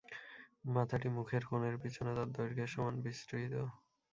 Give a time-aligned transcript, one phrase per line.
[0.69, 3.53] মাথাটি মুখের কোণের পিছনে তার দৈর্ঘ্যের সমান বিস্তৃত।